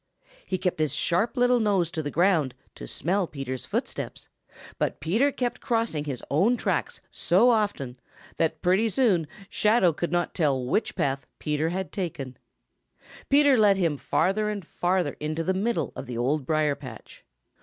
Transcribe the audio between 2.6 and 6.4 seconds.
to smell Peter's footsteps, but Peter kept crossing his